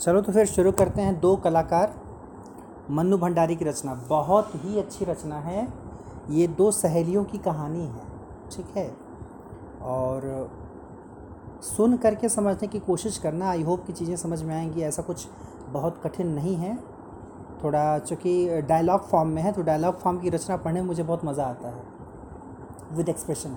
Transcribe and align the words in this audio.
चलो 0.00 0.20
तो 0.20 0.32
फिर 0.32 0.46
शुरू 0.46 0.70
करते 0.72 1.02
हैं 1.02 1.18
दो 1.20 1.34
कलाकार 1.36 1.94
मन्नू 2.90 3.16
भंडारी 3.18 3.56
की 3.56 3.64
रचना। 3.64 3.94
बहुत 4.08 4.52
ही 4.54 4.78
अच्छी 4.78 5.04
रचना 5.04 5.38
है। 5.38 5.66
ये 6.30 6.46
दो 6.48 6.70
सहेलियों 6.70 7.24
की 7.24 7.38
कहानी 7.38 7.80
है, 7.80 8.02
ठीक 8.52 8.76
है? 8.76 8.86
और 9.82 10.50
सुन 11.62 11.96
करके 11.96 12.28
समझने 12.28 12.68
की 12.68 12.78
कोशिश 12.78 13.18
करना। 13.18 13.48
आई 13.50 13.62
होप 13.62 13.84
कि 13.86 13.92
चीज़ें 13.92 14.16
समझ 14.16 14.42
में 14.42 14.54
आएँगी। 14.56 14.82
ऐसा 14.82 15.02
कुछ 15.02 15.26
बहुत 15.68 16.00
कठिन 16.04 16.26
नहीं 16.26 16.54
है। 16.56 16.76
थोड़ा, 17.64 17.98
चूँकि 17.98 18.60
डायलॉग 18.62 19.08
फॉर्म 19.08 19.28
में 19.28 19.42
है 19.42 19.52
तो 19.52 19.62
डायलॉग 19.62 19.98
फॉर्म 20.00 20.18
की 20.18 20.30
रचना 20.30 20.56
पढ़ने 20.56 20.80
में 20.80 20.86
मुझे 20.86 21.02
बहुत 21.02 21.24
मज़ा 21.24 21.44
आता 21.44 21.68
है। 21.68 21.82
विद 22.92 23.08
एक्सप्रेशन 23.08 23.56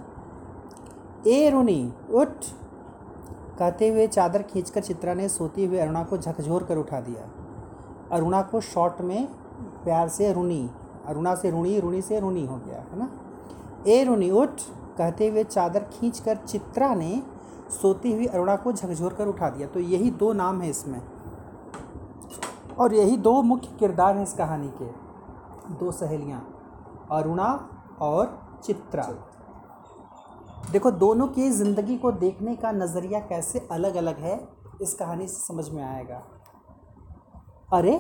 ए, 1.27 1.49
रोनी, 1.49 1.93
उठ। 2.11 2.45
कहते 3.59 3.89
हुए 3.89 4.07
चादर 4.07 4.41
खींचकर 4.41 4.81
चित्रा 4.81 5.13
ने 5.13 5.29
सोती 5.29 5.65
हुई 5.65 5.77
अरुणा 5.77 6.03
को 6.03 6.17
झकझोर 6.17 6.63
कर 6.63 6.77
उठा 6.77 7.01
दिया। 7.01 7.29
अरुणा 8.11 8.41
को 8.41 8.61
शॉर्ट 8.61 9.01
में 9.01 9.27
प्यार 9.83 10.09
से 10.09 10.33
रुनी 10.33 10.69
अरुणा 11.05 11.35
से 11.35 11.51
रुणी 11.51 11.79
रुणी 11.79 12.01
से 12.01 12.19
रुनी 12.19 12.45
हो 12.45 12.57
गया, 12.57 12.81
है 12.91 12.99
ना? 12.99 13.09
ए 13.87 14.03
रुनी 14.03 14.29
उठ, 14.31 14.49
कहते 14.97 15.27
हुए 15.27 15.43
चादर 15.43 15.83
खींचकर 15.83 16.35
चित्रा 16.35 16.95
ने 16.95 17.23
सोती 17.81 18.13
हुई 18.13 18.25
अरुणा 18.25 18.55
को 18.55 18.71
झकझोर 18.71 19.13
कर 19.13 19.27
उठा 19.27 19.49
दिया। 19.49 19.67
तो 19.67 19.79
यही 19.79 20.11
दो 20.11 20.33
नाम 20.33 20.61
है 20.61 20.69
इसमें। 20.69 21.01
और 22.79 22.93
यही 22.93 23.17
दो 23.17 23.41
मुख्य 23.41 23.69
किरदार 23.79 24.15
हैं 24.15 24.23
इस 24.23 24.33
कहानी 24.33 24.67
के। 24.67 24.85
दो 25.73 25.91
सहेलियाँ, 25.91 26.47
अरुणा 27.11 27.69
और 28.01 28.39
चित्रा। 28.63 29.09
देखो, 30.71 30.91
दोनों 30.91 31.27
की 31.27 31.49
ज़िंदगी 31.49 31.97
को 31.97 32.11
देखने 32.11 32.55
का 32.55 32.71
नज़रिया 32.71 33.19
कैसे 33.19 33.67
अलग 33.71 33.95
अलग 33.95 34.19
है, 34.19 34.47
इस 34.81 34.93
कहानी 34.93 35.27
से 35.27 35.45
समझ 35.45 35.69
में 35.69 35.83
आएगा। 35.83 36.23
अरे, 37.73 37.97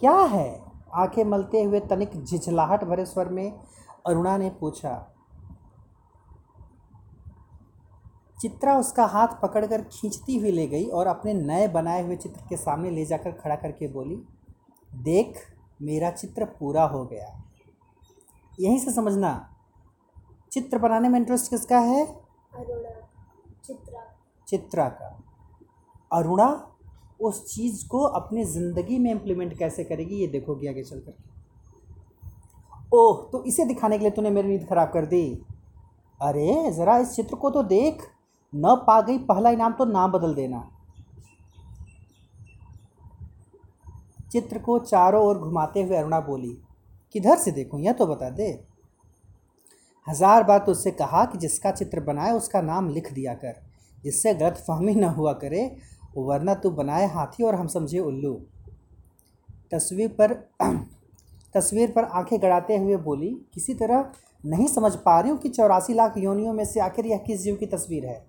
क्या 0.00 0.12
है? 0.12 0.64
आँखें 0.94 1.24
मलते 1.24 1.62
हुए 1.62 1.80
तनिक 1.80 2.24
झिझलाहट 2.24 2.84
भरे 2.84 3.06
स्वर 3.06 3.28
में 3.28 3.60
अरुणा 4.06 4.36
ने 4.36 4.50
पूछा। 4.50 5.12
चित्रा 8.40 8.78
उसका 8.78 9.06
हाथ 9.06 9.28
पकड़कर 9.42 9.82
खींचती 9.82 10.38
हुई 10.38 10.50
ले 10.50 10.66
गई 10.66 10.86
और 10.86 11.06
अपने 11.06 11.34
नए 11.34 11.68
बनाए 11.68 12.02
हुए 12.02 12.16
चित्र 12.16 12.40
के 12.48 12.56
सामने 12.56 12.90
ले 12.90 13.04
जाकर 13.04 13.32
खड़ा 13.32 13.56
करके 13.56 13.88
बोली, 13.88 14.22
देख, 14.94 15.56
मेरा 15.82 16.10
चित्र 16.10 16.44
पूरा 16.44 16.84
हो 16.84 17.04
गया। 17.04 17.42
यहीं 18.60 18.78
से 18.78 18.92
समझना 18.92 19.55
चित्र 20.52 20.78
बनाने 20.78 21.08
में 21.08 21.18
इंटरेस्ट 21.18 21.50
किसका 21.50 21.78
है? 21.80 22.04
अरुणा 22.04 22.90
चित्रा। 23.64 24.02
चित्रा 24.48 24.88
का। 24.90 25.08
अरुणा 26.10 26.48
उस 27.20 27.44
चीज़ 27.46 27.86
को 27.88 28.00
अपनी 28.16 28.44
ज़िंदगी 28.44 28.98
में 28.98 29.10
इम्प्लीमेंट 29.10 29.56
कैसे 29.58 29.84
करेगी 29.84 30.16
ये 30.16 30.26
देखोगी 30.28 30.66
आगे 30.66 30.82
चल 30.82 30.98
कर 31.00 31.14
ओह 32.92 33.22
तो 33.32 33.42
इसे 33.44 33.64
दिखाने 33.64 33.98
के 33.98 34.04
लिए 34.04 34.10
तूने 34.10 34.30
मेरी 34.30 34.48
नींद 34.48 34.66
खराब 34.68 34.90
कर 34.92 35.06
दी। 35.06 35.22
अरे 36.20 36.70
ज़रा 36.72 36.96
इस 36.98 37.14
चित्र 37.14 37.36
को 37.36 37.50
तो 37.50 37.62
देख। 37.64 38.02
न 38.52 38.74
पा 38.86 39.00
गई 39.00 39.18
पहला 39.20 39.50
इनाम 39.50 39.72
तो 39.72 39.84
नाम 39.84 40.12
बदल 40.12 40.34
देना। 40.34 40.62
चित्र 44.32 44.58
को 44.58 44.78
चारों 44.80 45.24
ओर 45.24 45.38
घुमाते 45.38 45.82
हुए 45.82 45.96
अरुणा 45.96 46.20
बोली 46.20 46.52
किधर 47.14 47.36
से 47.38 47.50
देखूँ 47.52 47.80
यह 47.80 47.92
तो 47.92 48.06
बता 48.06 48.30
दे। 48.30 48.48
हज़ार 50.06 50.42
बार 50.44 50.58
तो 50.58 50.72
उससे 50.72 50.90
कहा 50.92 51.24
कि 51.24 51.38
जिसका 51.38 51.70
चित्र 51.72 52.00
बनाए 52.00 52.32
उसका 52.32 52.60
नाम 52.62 52.88
लिख 52.88 53.12
दिया 53.12 53.34
कर, 53.34 53.54
जिससे 54.04 54.34
गलत 54.34 54.64
फहमी 54.66 54.94
न 54.94 55.04
हुआ 55.14 55.32
करे, 55.34 55.64
वरना 56.16 56.54
तू 56.54 56.70
बनाए 56.72 57.06
हाथी 57.06 57.42
और 57.42 57.54
हम 57.54 57.66
समझे 57.68 57.98
उल्लू। 58.00 58.34
तस्वीर 59.72 60.08
पर 60.20 60.34
तस्वीर 61.54 61.90
पर 61.90 62.04
आँखें 62.04 62.40
गड़ाते 62.42 62.76
हुए 62.76 62.96
बोली, 62.98 63.28
किसी 63.54 63.74
तरह 63.74 64.10
नहीं 64.44 64.66
समझ 64.68 64.94
पा 64.96 65.18
रही 65.20 65.30
हूँ 65.30 65.38
कि 65.38 65.48
चौरासी 65.48 65.94
लाख 65.94 66.18
योनियों 66.18 66.52
में 66.52 66.64
से 66.64 66.80
आखिर 66.80 67.06
यह 67.06 67.18
किस 67.26 67.42
जीव 67.42 67.56
की 67.56 67.66
तस्वीर 67.66 68.06
है। 68.06 68.24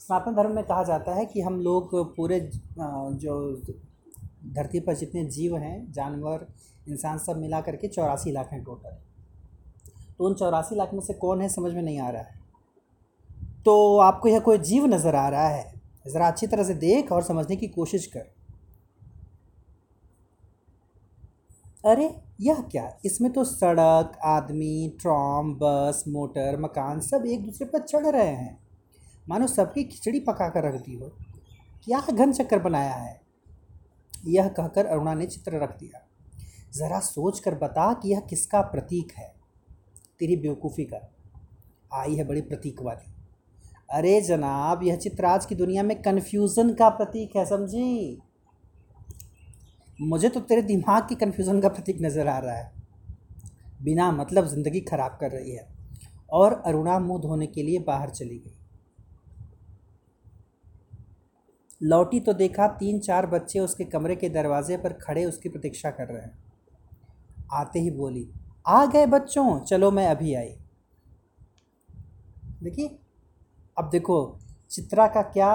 सनातन 0.00 0.34
धर्म 0.34 0.54
में 0.54 0.64
कहा 0.64 0.82
जाता 0.82 1.14
है 1.14 1.24
कि 1.26 1.40
हम 1.40 1.60
लोग 1.60 1.90
पूरे 2.16 2.40
जो 2.40 3.34
धरती 4.46 4.80
पर 4.80 4.94
जितने 4.94 5.24
जीव 5.24 5.56
हैं, 5.56 5.92
जानवर, 5.92 6.46
इंसान 6.88 7.18
सब 7.18 7.36
मिला 7.36 7.60
करके 7.60 7.88
चौरासी 7.88 8.32
लाख 8.32 8.52
हैं 8.52 8.64
टोटल। 8.64 8.96
तो 10.18 10.24
उन 10.24 10.34
चौरासी 10.34 10.76
लाख 10.76 10.94
में 10.94 11.00
से 11.00 11.14
कौन 11.14 11.40
है, 11.40 11.48
समझ 11.48 11.74
में 11.74 11.82
नहीं 11.82 12.00
आ 12.00 12.10
रहा 12.10 12.22
है। 12.22 12.40
तो 13.64 13.98
आपको 13.98 14.28
यह 14.28 14.40
कोई 14.40 14.58
जीव 14.58 14.86
नज़र 14.86 15.14
आ 15.14 15.28
रहा 15.28 15.48
है, 15.48 15.80
ज़रा 16.08 16.28
अच्छी 16.28 16.46
तरह 16.46 16.64
से 16.64 16.74
देख 16.74 17.12
और 17.12 17.22
समझने 17.22 17.56
की 17.56 17.68
कोशिश 17.68 18.06
कर। 18.06 18.32
अरे, 21.84 22.20
यह 22.40 22.60
क्या? 22.60 22.98
इसमें 23.04 23.32
तो 23.32 23.44
सड़क, 23.44 24.18
आदमी, 24.24 24.96
ट्रॉम, 25.00 25.54
बस, 25.54 26.04
मोटर, 26.08 26.60
मकान 26.60 27.00
सब 27.00 27.24
एक 27.26 27.44
दूसरे 27.44 27.66
पर 27.66 27.78
चढ़ 27.78 28.06
रहे 28.06 28.26
हैं। 28.26 28.58
मानो 29.28 29.46
सबकी 29.46 29.84
खिचड़ी 29.84 30.20
पका 30.20 30.48
कर 30.48 30.74
रख 30.74 30.80
दी 30.80 30.94
हो। 30.94 31.08
क्या 31.84 32.00
घन 32.12 32.32
चक्कर 32.32 32.58
बनाया 32.58 32.94
है? 32.94 33.21
यह 34.26 34.48
कहकर 34.48 34.86
अरुणा 34.86 35.14
ने 35.14 35.26
चित्र 35.26 35.62
रख 35.62 35.78
दिया। 35.78 36.08
ज़रा 36.72 37.00
सोच 37.00 37.40
कर 37.40 37.54
बता 37.54 37.92
कि 37.94 38.12
यह 38.12 38.20
किसका 38.20 38.60
प्रतीक 38.60 39.12
है? 39.12 39.34
तेरी 40.18 40.36
बेवकूफ़ी 40.36 40.84
का। 40.84 41.12
आई 41.92 42.14
है 42.14 42.24
बड़ी 42.24 42.40
प्रतीक 42.40 42.82
वाली। 42.82 43.12
अरे 43.92 44.20
जनाब, 44.20 44.82
यह 44.82 44.96
चित्र 44.96 45.24
आज 45.24 45.46
की 45.46 45.54
दुनिया 45.54 45.82
में 45.82 46.02
कन्फ्यूज़न 46.02 46.74
का 46.74 46.88
प्रतीक 46.88 47.36
है, 47.36 47.44
समझी? 47.44 48.22
मुझे 50.00 50.28
तो 50.28 50.40
तेरे 50.40 50.62
दिमाग 50.62 51.08
की 51.08 51.14
कन्फ्यूज़न 51.14 51.60
का 51.60 51.68
प्रतीक 51.68 51.98
नज़र 52.02 52.28
आ 52.28 52.38
रहा 52.38 52.54
है। 52.54 52.72
बिना 53.82 54.12
मतलब 54.12 54.46
ज़िंदगी 54.46 54.80
ख़राब 54.80 55.18
कर 55.20 55.30
रही 55.30 55.52
है। 55.52 55.68
और 56.32 56.62
अरुणा 56.66 56.98
मुँह 56.98 57.20
धोने 57.20 57.46
के 57.46 57.62
लिए 57.62 57.78
बाहर 57.78 58.10
चली 58.10 58.38
गई। 58.38 58.61
लौटी 61.82 62.20
तो 62.20 62.32
देखा 62.32 62.66
तीन 62.68 62.98
चार 63.00 63.26
बच्चे 63.26 63.58
उसके 63.58 63.84
कमरे 63.84 64.16
के 64.16 64.28
दरवाजे 64.28 64.76
पर 64.76 64.92
खड़े 64.98 65.24
उसकी 65.24 65.48
प्रतीक्षा 65.48 65.90
कर 65.90 66.06
रहे 66.06 66.22
हैं। 66.22 66.38
आते 67.52 67.80
ही 67.80 67.90
बोली, 67.90 68.28
आ 68.66 68.84
गए 68.86 69.06
बच्चों, 69.06 69.58
चलो 69.60 69.90
मैं 69.90 70.06
अभी 70.08 70.34
आई। 70.34 70.56
देखिए, 72.62 72.98
अब 73.76 73.88
देखो, 73.90 74.38
चित्रा 74.70 75.06
का 75.06 75.22
क्या 75.30 75.52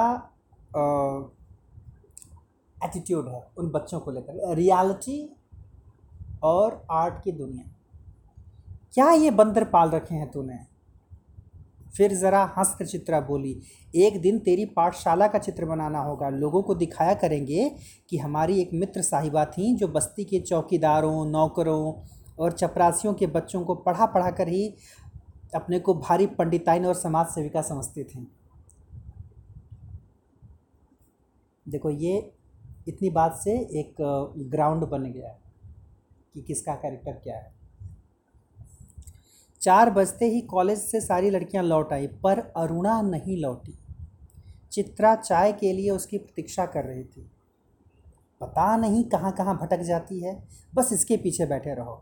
एटीट्यूड 2.77 3.27
है 3.27 3.47
उन 3.57 3.69
बच्चों 3.71 3.99
को 3.99 4.11
लेकर। 4.11 4.55
रियलिटी 4.55 5.35
और 6.43 6.85
आर्ट 6.91 7.23
की 7.23 7.31
दुनिया। 7.31 7.73
क्या 8.93 9.09
ये 9.11 9.31
बंदर 9.31 9.63
पाल 9.66 9.89
रखे 9.89 10.16
हैं 10.16 10.29
तूने? 10.31 10.57
फिर 11.93 12.13
ज़रा 12.13 12.43
हंस 12.57 12.75
कर 12.79 12.85
चित्रा 12.85 13.19
बोली, 13.21 13.55
एक 13.95 14.21
दिन 14.21 14.39
तेरी 14.39 14.65
पाठशाला 14.67 15.27
का 15.27 15.39
चित्र 15.39 15.65
बनाना 15.65 15.99
होगा। 15.99 16.29
लोगों 16.29 16.61
को 16.61 16.75
दिखाया 16.75 17.13
करेंगे 17.13 17.69
कि 18.09 18.17
हमारी 18.17 18.59
एक 18.61 18.69
मित्र 18.73 19.01
साहिबा 19.01 19.45
थी 19.47 19.73
जो 19.75 19.87
बस्ती 19.87 20.23
के 20.23 20.39
चौकीदारों, 20.39 21.25
नौकरों 21.25 21.93
और 22.39 22.51
चपरासियों 22.51 23.13
के 23.13 23.27
बच्चों 23.27 23.63
को 23.65 23.75
पढ़ा 23.75 24.05
पढ़ा 24.05 24.31
कर 24.31 24.47
ही 24.47 24.73
अपने 25.55 25.79
को 25.79 25.93
भारी 25.95 26.25
पंडिताइन 26.27 26.85
और 26.85 26.95
समाज 26.95 27.27
सेविका 27.27 27.61
समझती 27.61 28.03
थी। 28.03 28.27
देखो, 31.65 31.89
ये 31.89 32.31
इतनी 32.87 33.09
बात 33.09 33.35
से 33.35 33.51
एक 33.79 33.95
ग्राउंड 34.51 34.83
बन 34.83 35.03
गया 35.03 35.37
कि 36.33 36.41
किसका 36.41 36.75
कैरेक्टर 36.75 37.11
क्या 37.13 37.37
है। 37.37 37.56
चार 39.67 39.89
बजते 39.89 40.25
ही 40.25 40.41
कॉलेज 40.41 40.79
से 40.79 41.01
सारी 41.01 41.29
लड़कियाँ 41.29 41.63
लौट 41.63 41.94
आई, 41.94 42.07
पर 42.07 42.39
अरुणा 42.39 43.01
नहीं 43.01 43.41
लौटी। 43.41 43.73
चित्रा 44.72 45.16
चाय 45.16 45.51
के 45.53 45.73
लिए 45.73 45.89
उसकी 45.89 46.17
प्रतीक्षा 46.17 46.66
कर 46.66 46.84
रही 46.84 47.03
थी। 47.03 47.31
पता 48.41 48.78
नहीं 48.78 49.03
कहाँ 49.03 49.31
कहाँ 49.31 49.58
भटक 49.58 49.79
जाती 49.79 50.23
है, 50.23 50.47
बस 50.75 50.93
इसके 50.93 51.17
पीछे 51.17 51.46
बैठे 51.46 51.73
रहो। 51.73 52.02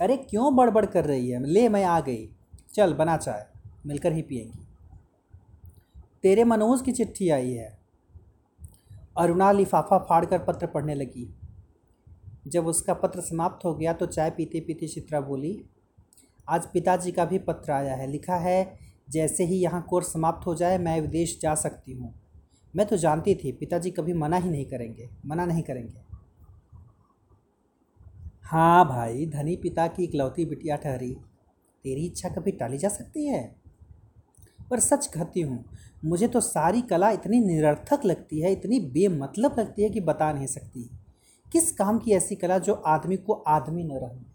अरे 0.00 0.16
क्यों 0.16 0.56
बड़बड़ 0.56 0.86
कर 0.86 1.04
रही 1.04 1.30
है? 1.30 1.44
ले 1.44 1.68
मैं 1.68 1.84
आ 1.84 2.00
गई। 2.00 2.28
चल 2.74 2.94
बना 2.94 3.16
चाय, 3.16 3.46
मिलकर 3.86 4.12
ही 4.12 4.22
पिएँगी। 4.22 4.66
तेरे 6.22 6.44
मनोज 6.44 6.82
की 6.82 6.92
चिट्ठी 6.92 7.30
आई 7.30 7.52
है। 7.52 7.78
अरुणा 9.18 9.52
लिफाफा 9.52 9.98
फाड़ 9.98 10.24
कर 10.24 10.38
पत्र 10.38 10.66
पढ़ने 10.66 10.94
लगी। 10.94 11.34
जब 12.44 12.66
उसका 12.66 12.94
पत्र 12.94 13.20
समाप्त 13.20 13.64
हो 13.64 13.74
गया 13.74 13.92
तो 13.92 14.06
चाय 14.06 14.30
पीते 14.30 14.60
पीते 14.60 14.88
चित्रा 14.88 15.20
बोली, 15.20 15.58
आज 16.48 16.66
पिताजी 16.66 17.12
का 17.12 17.24
भी 17.24 17.38
पत्र 17.38 17.72
आया 17.72 17.94
है। 17.94 18.06
लिखा 18.06 18.36
है, 18.36 18.78
जैसे 19.08 19.44
ही 19.44 19.56
यहाँ 19.56 19.82
कोर्स 19.82 20.12
समाप्त 20.12 20.46
हो 20.46 20.54
जाए, 20.54 20.78
मैं 20.78 21.00
विदेश 21.00 21.38
जा 21.42 21.54
सकती 21.54 21.92
हूँ। 21.92 22.14
मैं 22.74 22.86
तो 22.86 22.96
जानती 22.96 23.34
थी, 23.34 23.52
पिताजी 23.52 23.90
कभी 23.90 24.12
मना 24.12 24.36
ही 24.36 24.50
नहीं 24.50 24.64
करेंगे, 24.66 25.08
मना 25.26 25.44
नहीं 25.44 25.62
करेंगे। 25.62 26.00
हाँ 28.44 28.88
भाई, 28.88 29.26
धनी 29.26 29.56
पिता 29.56 29.86
की 29.86 30.04
इकलौती 30.04 30.44
बिटिया 30.44 30.76
ठहरी, 30.76 31.14
तेरी 31.84 32.06
इच्छा 32.06 32.28
कभी 32.28 32.50
टाली 32.52 32.78
जा 32.78 32.88
सकती 32.88 33.26
है? 33.26 33.42
पर 34.70 34.80
सच 34.80 35.06
कहती 35.06 35.40
हूँ, 35.40 35.64
मुझे 36.04 36.28
तो 36.28 36.40
सारी 36.40 36.80
कला 36.82 37.10
इतनी 37.10 37.40
निरर्थक 37.40 38.04
लगती 38.04 38.40
है, 38.40 38.52
इतनी 38.52 38.80
बेमतलब 38.90 39.58
लगती 39.58 39.82
है 39.82 39.90
कि 39.90 40.00
बता 40.00 40.32
नहीं 40.32 40.46
सकती। 40.46 40.88
किस 41.52 41.72
काम 41.72 41.98
की 41.98 42.10
ऐसी 42.10 42.36
कला 42.36 42.58
जो 42.58 42.74
आदमी 42.74 43.16
को 43.16 43.32
आदमी 43.32 43.84
न 43.84 43.92
रहे? 43.92 44.32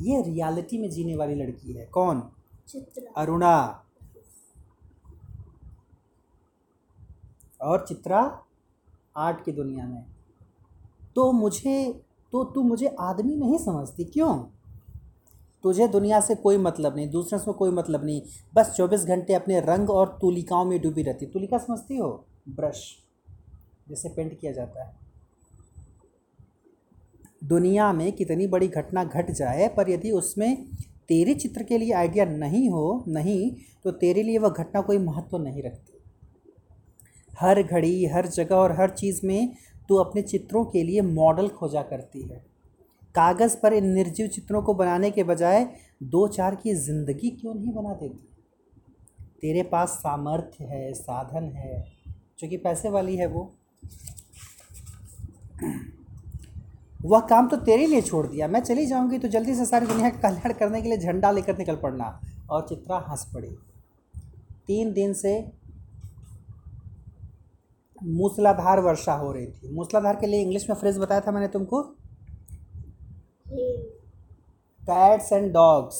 ये 0.00 0.22
रियलिटी 0.22 0.78
में 0.78 0.90
जीने 0.90 1.16
वाली 1.16 1.34
लड़की 1.34 1.72
है। 1.72 1.86
कौन? 1.86 2.30
चित्रा। 2.68 3.20
अरुणा। 3.20 3.84
और 7.60 7.86
चित्रा 7.88 8.44
आर्ट 9.16 9.44
की 9.44 9.52
दुनिया 9.52 9.86
में। 9.86 10.06
तो 11.16 11.32
मुझे 11.32 12.04
तो 12.32 12.44
तू 12.44 12.62
मुझे 12.62 12.96
आदमी 13.00 13.36
नहीं 13.36 13.58
समझती 13.58 14.04
क्यों? 14.04 14.44
तुझे 15.62 15.88
दुनिया 15.88 16.20
से 16.20 16.34
कोई 16.34 16.58
मतलब 16.58 16.96
नहीं 16.96 17.10
दूसरे 17.10 17.38
से 17.38 17.52
कोई 17.52 17.70
मतलब 17.70 18.04
नहीं। 18.04 18.22
बस 18.54 18.74
चौबीस 18.76 19.04
घंटे 19.04 19.34
अपने 19.34 19.60
रंग 19.60 19.90
और 19.90 20.18
तुलिकाओं 20.20 20.64
में 20.64 20.82
डूबी 20.82 21.02
रहती। 21.02 21.26
तुलिका 21.26 21.58
समझती 21.58 21.96
हो? 21.96 22.26
ब्रश 22.48 22.96
जिसे 23.88 24.08
पेंट 24.08 24.40
किया 24.40 24.52
जाता 24.52 24.84
है। 24.84 25.03
दुनिया 27.44 27.92
में 27.92 28.12
कितनी 28.12 28.46
बड़ी 28.46 28.68
घटना 28.68 29.04
घट 29.04 29.30
जाए, 29.30 29.68
पर 29.68 29.90
यदि 29.90 30.10
उसमें 30.10 30.66
तेरे 31.08 31.34
चित्र 31.34 31.62
के 31.62 31.78
लिए 31.78 31.92
आइडिया 31.92 32.24
नहीं 32.24 32.68
हो, 32.70 33.04
नहीं 33.08 33.52
तो 33.84 33.90
तेरे 33.92 34.22
लिए 34.22 34.38
वह 34.38 34.48
घटना 34.48 34.80
कोई 34.80 34.98
महत्व 34.98 35.38
नहीं 35.38 35.62
रखती। 35.62 35.92
हर 37.32 37.62
घड़ी, 37.62 38.04
हर 38.06 38.26
जगह 38.26 38.56
और 38.56 38.72
हर 38.72 38.90
चीज़ 38.90 39.20
में 39.26 39.54
तू 39.88 39.96
अपने 39.96 40.22
चित्रों 40.22 40.64
के 40.64 40.82
लिए 40.82 41.00
मॉडल 41.00 41.48
खोजा 41.48 41.82
करती 41.82 42.22
है। 42.22 42.42
कागज़ 43.14 43.56
पर 43.56 43.72
इन 43.72 43.86
निर्जीव 43.86 44.26
चित्रों 44.26 44.62
को 44.62 44.74
बनाने 44.74 45.10
के 45.10 45.22
बजाय 45.24 45.66
दो 46.02 46.26
चार 46.28 46.54
की 46.54 46.74
ज़िंदगी 46.74 47.30
क्यों 47.30 47.54
नहीं 47.54 47.72
बना 47.72 47.92
देती? 47.94 48.28
तेरे 49.40 49.62
पास 49.62 49.90
सामर्थ्य 49.90 50.64
है, 50.64 50.92
साधन 50.92 51.50
है 51.56 51.82
चूँकि 52.38 52.56
पैसे 52.56 52.90
वाली 52.90 53.16
है 53.16 53.26
वो। 53.26 53.50
वह 57.04 57.20
काम 57.20 57.48
तो 57.48 57.56
तेरे 57.56 57.86
लिए 57.86 58.00
छोड़ 58.00 58.26
दिया। 58.26 58.48
मैं 58.48 58.60
चली 58.60 58.86
जाऊँगी 58.86 59.18
तो 59.18 59.28
जल्दी 59.28 59.54
से 59.54 59.64
सारी 59.66 59.86
दुनिया 59.86 60.10
का 60.10 60.18
कल्याण 60.18 60.52
करने 60.52 60.82
के 60.82 60.88
लिए 60.88 60.98
झंडा 60.98 61.30
लेकर 61.30 61.58
निकल 61.58 61.76
पड़ना 61.76 62.20
और 62.50 62.66
चित्रा 62.68 63.04
हंस 63.08 63.24
पड़ी। 63.34 63.48
तीन 64.66 64.92
दिन 64.92 65.12
से 65.12 65.34
मूसलाधार 68.02 68.80
वर्षा 68.80 69.14
हो 69.14 69.32
रही 69.32 69.46
थी। 69.46 69.74
मूसलाधार 69.74 70.16
के 70.16 70.26
लिए 70.26 70.42
इंग्लिश 70.42 70.68
में 70.70 70.76
फ्रेज 70.76 70.98
बताया 70.98 71.20
था 71.20 71.32
मैंने 71.32 71.48
तुमको? 71.48 71.82
कैट्स 74.82 75.32
एंड 75.32 75.52
डॉग्स 75.52 75.96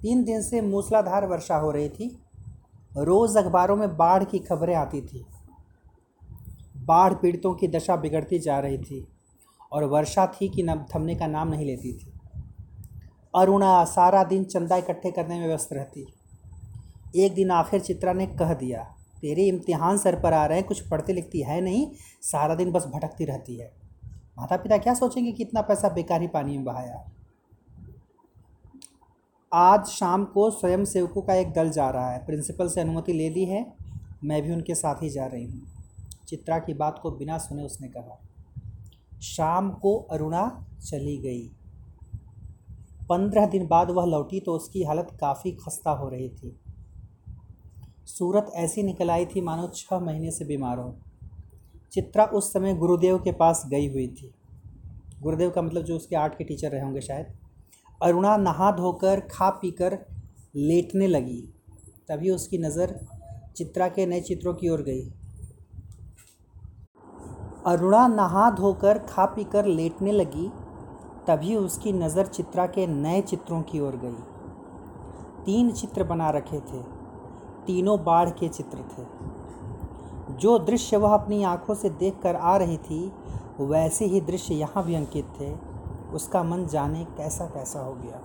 तीन 0.00 0.24
दिन 0.24 0.42
से 0.42 0.60
मूसलाधार 0.60 1.26
वर्षा 1.26 1.56
हो 1.56 1.70
रही 1.70 1.88
थी। 1.88 2.16
रोज़ 2.96 3.38
अखबारों 3.38 3.76
में 3.76 3.96
बाढ़ 3.96 4.24
की 4.24 4.38
खबरें 4.38 4.74
आती 4.74 5.00
थी। 5.00 5.24
बाढ़ 6.88 7.14
पीड़ितों 7.14 7.54
की 7.54 7.68
दशा 7.68 7.96
बिगड़ती 7.96 8.38
जा 8.38 8.58
रही 8.58 8.78
थी 8.78 9.06
और 9.72 9.84
वर्षा 9.84 10.26
थी 10.34 10.48
कि 10.48 10.62
न, 10.62 10.74
थमने 10.94 11.14
का 11.14 11.26
नाम 11.26 11.48
नहीं 11.48 11.66
लेती 11.66 11.92
थी। 11.92 12.12
अरुणा 13.34 13.84
सारा 13.86 14.22
दिन 14.24 14.44
चंदा 14.44 14.76
इकट्ठे 14.76 15.10
करने 15.10 15.38
में 15.40 15.46
व्यस्त 15.46 15.72
रहती। 15.72 16.06
एक 17.16 17.34
दिन 17.34 17.50
आखिर 17.50 17.80
चित्रा 17.80 18.12
ने 18.12 18.26
कह 18.28 18.54
दिया, 18.54 18.82
तेरे 19.22 19.44
इम्तिहान 19.44 19.98
सर 19.98 20.20
पर 20.20 20.32
आ 20.32 20.44
रहे 20.46 20.58
हैं, 20.58 20.66
कुछ 20.66 20.80
पढ़ती 20.80 21.12
लिखती 21.12 21.42
है 21.42 21.60
नहीं, 21.60 21.86
सारा 22.22 22.54
दिन 22.54 22.72
बस 22.72 22.86
भटकती 22.86 23.24
रहती 23.24 23.56
है। 23.56 23.70
माता 24.38 24.56
पिता 24.56 24.78
क्या 24.78 24.94
सोचेंगे 24.94 25.32
कि 25.32 25.42
इतना 25.42 25.60
पैसा 25.60 25.88
बेकार 25.88 26.20
ही 26.20 26.26
पानी 26.26 26.56
में 26.56 26.64
बहाया? 26.64 27.04
आज 29.52 29.86
शाम 29.86 30.24
को 30.24 30.50
स्वयं 30.50 30.84
सेवकों 30.84 31.22
का 31.22 31.34
एक 31.34 31.52
दल 31.52 31.70
जा 31.70 31.88
रहा 31.90 32.10
है। 32.10 32.24
प्रिंसिपल 32.26 32.68
से 32.68 32.80
अनुमति 32.80 33.12
ले 33.12 33.28
ली 33.30 33.44
है, 33.44 33.66
मैं 34.24 34.42
भी 34.42 34.52
उनके 34.52 34.74
साथ 34.74 35.02
ही 35.02 35.10
जा 35.10 35.26
रही 35.26 35.44
हूँ। 35.44 35.77
चित्रा 36.28 36.58
की 36.58 36.74
बात 36.74 36.98
को 37.02 37.10
बिना 37.10 37.38
सुने 37.38 37.62
उसने 37.62 37.88
कहा, 37.88 38.20
शाम 39.24 39.70
को 39.72 39.94
अरुणा 40.10 40.46
चली 40.80 41.16
गई। 41.18 41.42
पंद्रह 43.08 43.46
दिन 43.46 43.66
बाद 43.66 43.90
वह 43.90 44.06
लौटी 44.06 44.40
तो 44.40 44.54
उसकी 44.54 44.82
हालत 44.84 45.16
काफ़ी 45.20 45.52
खस्ता 45.56 45.90
हो 45.90 46.08
रही 46.08 46.28
थी। 46.30 46.56
सूरत 48.08 48.50
ऐसी 48.56 48.82
निकल 48.82 49.10
आई 49.10 49.26
थी 49.26 49.40
मानो 49.40 49.68
छः 49.68 49.98
महीने 49.98 50.30
से 50.30 50.44
बीमार 50.44 50.78
हो। 50.78 50.94
चित्रा 51.92 52.24
उस 52.24 52.52
समय 52.52 52.74
गुरुदेव 52.74 53.18
के 53.18 53.32
पास 53.34 53.62
गई 53.70 53.88
हुई 53.88 54.06
थी। 54.08 54.32
गुरुदेव 55.22 55.50
का 55.50 55.62
मतलब 55.62 55.84
जो 55.84 55.96
उसके 55.96 56.16
आर्ट 56.16 56.34
के 56.38 56.44
टीचर 56.44 56.70
रहे 56.70 56.82
होंगे 56.82 57.00
शायद। 57.00 57.26
अरुणा 58.00 58.36
नहा 58.36 58.70
धोकर, 58.72 59.20
खा 59.22 59.48
पीकर 59.52 59.98
लेटने 60.56 61.06
लगी। 61.06 61.40
तभी 62.08 62.30
उसकी 62.30 62.58
नज़र 62.58 62.94
चित्रा 63.56 63.88
के 63.88 64.06
नए 64.06 64.20
चित्रों 64.20 64.54
की 64.54 64.68
ओर 64.68 64.82
गई। 64.82 65.02
अरुणा 67.66 68.06
नहा 68.08 68.50
धोकर 68.50 68.98
खा 68.98 69.24
पीकर 69.26 69.64
लेटने 69.66 70.12
लगी, 70.12 70.48
तभी 71.26 71.54
उसकी 71.56 71.92
नज़र 71.92 72.26
चित्रा 72.26 72.66
के 72.66 72.86
नए 72.86 73.20
चित्रों 73.20 73.62
की 73.62 73.80
ओर 73.80 73.96
गई। 73.96 74.16
तीन 75.44 75.70
चित्र 75.70 76.04
बना 76.04 76.30
रखे 76.30 76.60
थे, 76.60 76.82
तीनों 77.66 77.98
बाढ़ 78.04 78.30
के 78.30 78.48
चित्र 78.48 78.78
थे। 78.78 79.06
जो 80.34 80.58
दृश्य 80.58 80.96
वह 80.96 81.14
अपनी 81.14 81.42
आँखों 81.44 81.74
से 81.74 81.90
देखकर 81.90 82.36
आ 82.36 82.56
रही 82.56 82.76
थी, 82.76 83.12
वैसे 83.60 84.04
ही 84.04 84.20
दृश्य 84.20 84.54
यहाँ 84.54 84.84
भी 84.84 84.94
अंकित 84.94 85.32
थे, 85.40 85.52
उसका 86.14 86.42
मन 86.42 86.66
जाने 86.66 87.04
कैसा 87.16 87.46
कैसा 87.46 87.80
हो 87.80 87.92
गया। 87.94 88.20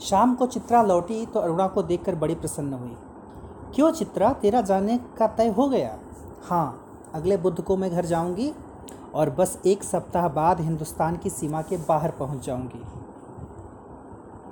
शाम 0.00 0.34
को 0.34 0.46
चित्रा 0.46 0.82
लौटी 0.82 1.24
तो 1.26 1.40
अरुणा 1.40 1.66
को 1.66 1.82
देखकर 1.82 2.14
बड़ी 2.14 2.34
प्रसन्न 2.34 2.72
हुई। 2.72 2.96
क्यों 3.74 3.90
चित्रा, 3.90 4.32
तेरा 4.32 4.60
जाने 4.60 4.98
का 5.18 5.26
तय 5.26 5.48
हो 5.48 5.68
गया? 5.68 5.96
हाँ 6.46 7.10
अगले 7.14 7.36
बुध 7.36 7.60
को 7.60 7.76
मैं 7.76 7.90
घर 7.90 8.04
जाऊँगी 8.04 8.52
और 9.14 9.30
बस 9.30 9.58
एक 9.66 9.82
सप्ताह 9.84 10.28
बाद 10.28 10.60
हिंदुस्तान 10.60 11.16
की 11.16 11.30
सीमा 11.30 11.62
के 11.62 11.76
बाहर 11.76 12.10
पहुँच 12.10 12.46
जाऊँगी। 12.46 12.82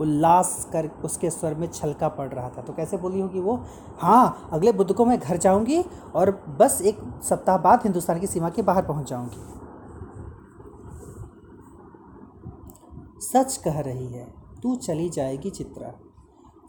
उल्लास 0.00 0.68
कर 0.72 0.90
उसके 1.04 1.30
स्वर 1.30 1.54
में 1.54 1.66
छलका 1.66 2.08
पड़ 2.08 2.28
रहा 2.28 2.48
था। 2.48 2.62
तो 2.62 2.72
कैसे 2.72 2.96
बोली 2.96 3.20
होगी 3.20 3.40
वो? 3.40 3.56
हाँ 3.98 4.48
अगले 4.52 4.72
बुध 4.72 4.92
को 4.92 5.04
मैं 5.04 5.18
घर 5.18 5.36
जाऊँगी 5.36 5.82
और 6.14 6.30
बस 6.60 6.80
एक 6.82 6.98
सप्ताह 7.22 7.58
बाद 7.58 7.80
हिंदुस्तान 7.84 8.20
की 8.20 8.26
सीमा 8.26 8.48
के 8.50 8.62
बाहर 8.62 8.82
पहुँच 8.82 9.10
जाऊँगी। 9.10 9.42
सच 13.20 13.56
कह 13.56 13.80
रही 13.80 14.06
है, 14.06 14.34
तू 14.62 14.76
चली 14.76 15.08
जाएगी 15.10 15.50
चित्रा। 15.50 15.92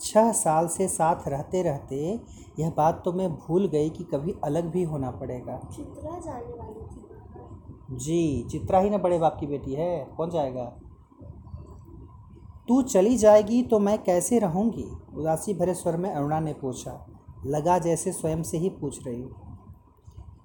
छह 0.01 0.31
साल 0.31 0.67
से 0.67 0.87
साथ 0.87 1.27
रहते 1.27 1.61
रहते 1.63 2.21
यह 2.59 2.69
बात 2.69 3.01
तो 3.05 3.13
मैं 3.13 3.29
भूल 3.35 3.67
गई 3.67 3.89
कि 3.89 4.03
कभी 4.03 4.35
अलग 4.43 4.71
भी 4.71 4.83
होना 4.83 5.11
पड़ेगा। 5.11 5.57
चित्रा 5.75 6.19
जाने 6.19 6.53
वाली 6.53 6.81
थी। 6.81 7.97
जी 7.97 8.47
चित्रा 8.51 8.79
ही 8.79 8.89
ना 8.89 8.97
बड़े 8.97 9.19
बाप 9.19 9.37
की 9.39 9.47
बेटी 9.47 9.73
है। 9.73 10.05
कौन 10.17 10.29
जाएगा? 10.29 10.65
तू 12.67 12.81
चली 12.81 13.17
जाएगी 13.17 13.63
तो 13.63 13.79
मैं 13.79 14.03
कैसे 14.03 14.39
रहूँगी? 14.39 14.89
उदासी 15.15 15.53
भरे 15.53 15.73
स्वर 15.73 15.97
में 15.97 16.11
अरुणा 16.11 16.39
ने 16.39 16.53
पूछा। 16.53 17.07
लगा 17.45 17.77
जैसे 17.79 18.11
स्वयं 18.11 18.43
से 18.43 18.57
ही 18.57 18.69
पूछ 18.69 19.07
रही 19.07 19.21
हूँ। 19.21 19.35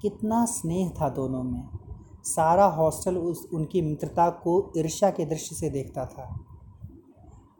कितना 0.02 0.44
स्नेह 0.44 0.88
था 0.90 1.08
दोनों 1.08 1.42
में। 1.42 1.68
सारा 2.24 2.66
हॉस्टल 2.66 3.16
उस 3.18 3.48
उनकी 3.54 3.82
मित्रता 3.82 4.30
को 4.30 4.72
ईर्ष्या 4.76 5.10
के 5.10 5.24
दृश्य 5.24 5.56
से 5.56 5.70
देखता 5.70 6.04
था। 6.04 6.44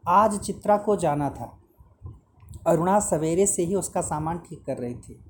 आज 0.07 0.39
चित्रा 0.39 0.77
को 0.77 0.95
जाना 0.95 1.29
था। 1.29 1.60
अरुणा 2.67 2.99
सवेरे 2.99 3.45
से 3.45 3.63
ही 3.63 3.75
उसका 3.75 4.01
सामान 4.01 4.37
ठीक 4.37 4.63
कर 4.65 4.77
रही 4.77 4.95
थी। 4.95 5.23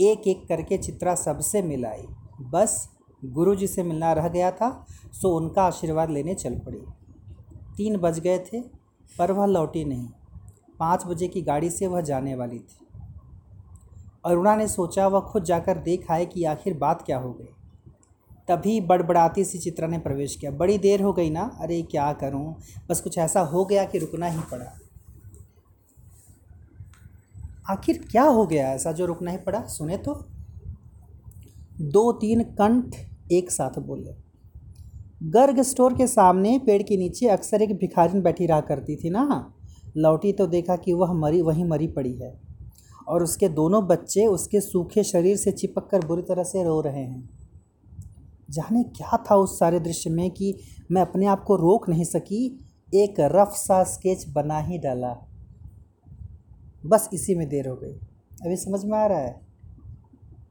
एक 0.00 0.28
एक 0.28 0.48
करके 0.48 0.78
चित्रा 0.78 1.14
सबसे 1.14 1.62
मिलाई। 1.62 2.06
बस 2.40 2.88
गुरु 3.24 3.54
जी 3.54 3.66
से 3.66 3.82
मिलना 3.82 4.12
रह 4.12 4.28
गया 4.28 4.50
था, 4.50 4.86
सो 5.12 5.36
उनका 5.36 5.62
आशीर्वाद 5.62 6.10
लेने 6.10 6.34
चल 6.34 6.58
पड़ी। 6.58 6.82
तीन 7.76 7.96
बज 7.96 8.18
गए 8.18 8.38
थे, 8.38 8.60
पर 9.18 9.32
वह 9.32 9.46
लौटी 9.46 9.84
नहीं। 9.84 10.08
पाँच 10.78 11.06
बजे 11.06 11.28
की 11.28 11.42
गाड़ी 11.42 11.70
से 11.70 11.86
वह 11.86 12.00
जाने 12.00 12.34
वाली 12.34 12.58
थी। 12.58 12.86
अरुणा 14.24 14.56
ने 14.56 14.68
सोचा 14.68 15.06
वह 15.06 15.20
खुद 15.20 15.44
जाकर 15.44 15.78
देख 15.78 16.10
आए 16.10 16.26
कि 16.26 16.44
आखिर 16.44 16.78
बात 16.78 17.02
क्या 17.02 17.18
हो 17.18 17.32
गई। 17.32 17.48
तभी 18.48 18.80
बड़बड़ाती 18.80 19.44
सी 19.44 19.58
चित्रा 19.58 19.88
ने 19.88 19.98
प्रवेश 19.98 20.36
किया। 20.36 20.50
बड़ी 20.50 20.78
देर 20.78 21.02
हो 21.02 21.12
गई 21.12 21.30
ना? 21.30 21.58
अरे 21.60 21.82
क्या 21.82 22.12
करूँ? 22.12 22.56
बस 22.88 23.00
कुछ 23.00 23.18
ऐसा 23.18 23.40
हो 23.40 23.64
गया 23.64 23.84
कि 23.84 23.98
रुकना 23.98 24.26
ही 24.26 24.40
पड़ा। 24.50 24.78
आखिर 27.70 28.04
क्या 28.10 28.22
हो 28.22 28.46
गया 28.46 28.72
ऐसा 28.72 28.92
जो 28.92 29.06
रुकना 29.06 29.30
ही 29.30 29.36
पड़ा? 29.36 29.62
सुने 29.62 29.96
तो। 29.96 30.26
दो 31.80 32.12
तीन 32.12 32.42
कंठ 32.42 32.94
एक 33.32 33.50
साथ 33.50 33.78
बोले। 33.78 34.14
गर्ग 35.22 35.62
स्टोर 35.62 35.94
के 35.94 36.06
सामने 36.06 36.58
पेड़ 36.58 36.82
के 36.82 36.96
नीचे 36.96 37.28
अक्सर 37.28 37.62
एक 37.62 37.76
भिखारिन 37.76 38.22
बैठी 38.22 38.46
रहा 38.46 38.60
करती 38.60 38.96
थी 38.96 39.10
ना। 39.10 39.54
लौटी 39.96 40.32
तो 40.32 40.46
देखा 40.46 40.76
कि 40.76 40.92
वह 40.92 41.12
मरी, 41.12 41.42
वहीं 41.42 41.64
मरी 41.64 41.86
पड़ी 41.86 42.12
है। 42.12 42.40
और 43.08 43.22
उसके 43.22 43.48
दोनों 43.48 43.86
बच्चे 43.86 44.26
उसके 44.26 44.60
सूखे 44.60 45.02
शरीर 45.02 45.36
से 45.36 45.52
चिपक 45.52 45.88
कर 45.90 46.06
बुरी 46.06 46.22
तरह 46.22 46.42
से 46.42 46.64
रो 46.64 46.80
रहे 46.80 47.04
हैं। 47.04 47.30
जाने 48.50 48.82
क्या 48.82 49.24
था 49.30 49.34
उस 49.34 49.58
सारे 49.58 49.80
दृश्य 49.80 50.10
में 50.10 50.30
कि 50.30 50.58
मैं 50.90 51.02
अपने 51.02 51.26
आप 51.26 51.44
को 51.44 51.56
रोक 51.56 51.88
नहीं 51.88 52.04
सकी। 52.04 52.64
एक 52.94 53.14
रफ 53.20 53.48
सा 53.48 53.84
स्केच 53.84 54.28
बना 54.28 54.58
ही 54.58 54.78
डाला। 54.78 55.31
बस 56.86 57.08
इसी 57.12 57.34
में 57.34 57.48
देर 57.48 57.68
हो 57.68 57.74
गई। 57.76 57.92
अभी 58.44 58.56
समझ 58.56 58.84
में 58.84 58.98
आ 58.98 59.06
रहा 59.06 59.18
है? 59.18 59.40